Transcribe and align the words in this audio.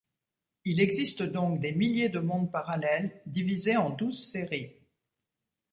Il 0.65 0.81
existe 0.81 1.21
donc 1.21 1.59
des 1.59 1.73
milliers 1.73 2.09
de 2.09 2.17
mondes 2.17 2.51
parallèles 2.51 3.21
divisés 3.27 3.77
en 3.77 3.91
douze 3.91 4.31
séries. 4.31 4.73